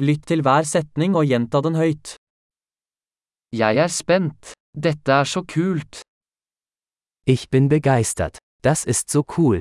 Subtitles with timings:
[0.00, 2.14] Lytt til hver setning og gjenta den høyt.
[3.52, 4.54] Jeg er spent.
[4.72, 6.00] Dette er så kult.
[7.26, 8.38] Ich bin begeistert.
[8.64, 9.60] Das ist so cool.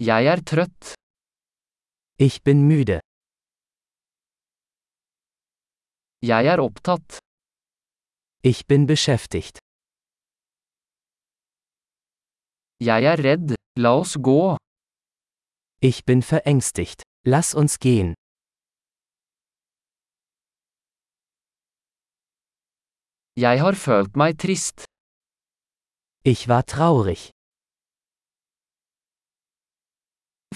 [0.00, 0.94] Jeg er trøtt.
[2.18, 3.00] Ich bin müde.
[6.20, 7.18] Jeg er opptatt.
[8.44, 9.58] Ich bin beschäftigt.
[12.80, 13.54] Jeg er redd.
[13.78, 14.56] La oss gå.
[15.88, 17.02] Ich bin verängstigt.
[17.24, 18.14] Lass uns gehen.
[23.38, 24.84] Jeg har følt meg trist.
[26.24, 27.30] Ich war traurig.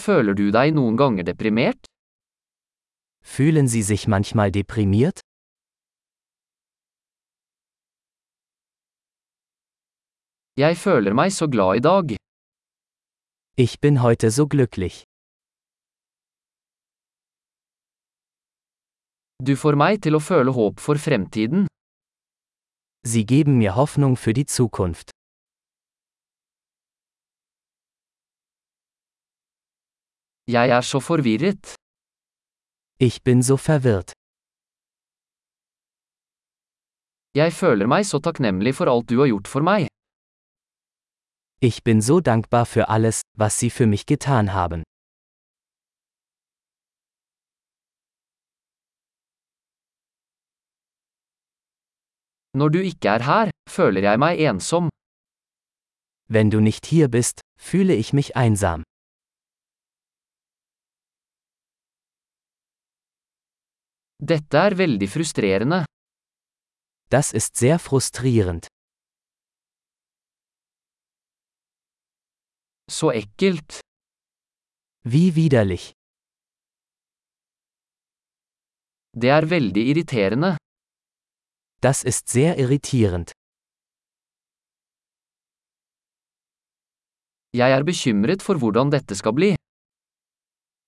[0.07, 1.87] Føler du deg noen ganger deprimert?
[3.23, 5.21] Fühlen Sie sich manchmal deprimiert?
[10.57, 12.17] Jeg føler meg så glad i dag.
[13.57, 15.10] Ich bin heute so glücklich.
[19.41, 21.65] Du får meg til å føle håp for fremtiden.
[23.09, 25.11] Sie geben mir Hoffnung für die Zukunft.
[30.47, 31.75] Jeg er så forvirret.
[33.01, 34.13] Ich bin so verwirrt.
[37.35, 39.89] Jeg føler meg så takknemlig for alt du har gjort for meg.
[41.63, 44.83] Ich bin so dankbar für alles, was Sie für mich getan haben.
[52.59, 54.89] Når du ikke er her, føler jeg meg ensom.
[56.27, 58.83] Wenn du nicht hier bist, fühle ich mich einsam.
[64.19, 65.85] Dette er veldig frustrerende.
[67.09, 68.67] Das ist sehr frustrierend.
[72.91, 73.81] Så ekkelt.
[75.05, 75.93] Wie widerlich.
[79.17, 80.60] Det er veldig irriterende.
[81.83, 83.33] Das ist sehr irritierend.
[87.55, 89.55] Jeg er bekymret for hvordan dette skal bli.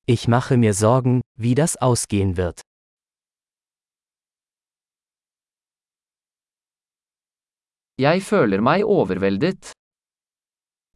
[0.06, 2.60] Ich mache mir Sorgen, wie das ausgehen wird.
[7.98, 9.72] Jeg føler meg overveldet.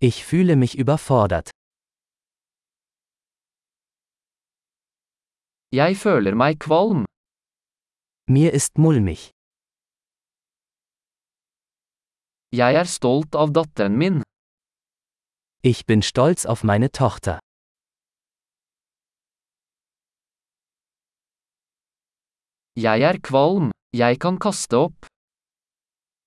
[0.00, 1.50] Ich fühle mich überfordert.
[5.72, 7.04] Jeg føler meg kvalm.
[8.28, 9.35] Mir ist mulmig.
[12.52, 14.22] Jeg er stolt av datteren min.
[15.62, 17.38] Ich bin stolz auf meine Tochter.
[22.76, 23.70] Jeg er kvalm.
[23.92, 25.06] Jeg kan kaste opp.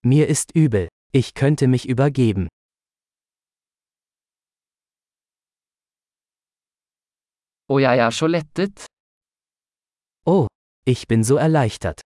[0.03, 0.88] Mir ist übel.
[1.13, 2.47] Ich könnte mich übergeben.
[7.69, 8.86] Og jeg er så lettet.
[10.25, 10.47] Oh,
[10.86, 12.01] ich bin so erleichtert.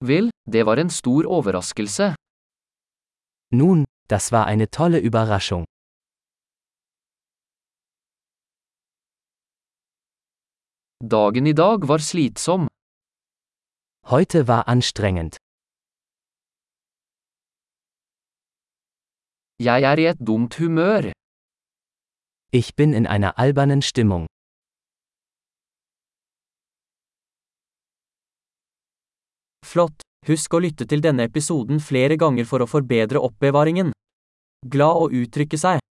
[0.00, 2.14] Vel, det var en stor overraskelse.
[3.50, 5.64] Nun, das war eine tolle Überraschung.
[11.14, 12.68] Dagen i dag var slitsom.
[14.10, 15.36] Heute war anstrengend.
[19.58, 21.12] Jeg er i et dumt humør.
[22.52, 24.26] Ich bin in einer albernen Stimmung.
[29.74, 30.04] Flott!
[30.28, 33.90] Husk å lytte til denne episoden flere ganger for å forbedre oppbevaringen.
[34.70, 35.84] Glad å uttrykke seg!